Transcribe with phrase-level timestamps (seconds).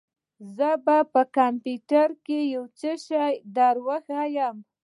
[0.55, 2.63] زه به په کمپيوټر کښې يو
[3.07, 4.55] شى دروښييم.